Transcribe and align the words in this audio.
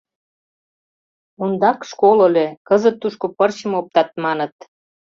Ондак 1.43 1.79
школ 1.89 2.17
ыле, 2.27 2.45
кызыт 2.67 2.95
тушко 3.01 3.25
пырчым 3.37 3.71
оптат, 3.79 4.09
маныт. 4.23 4.53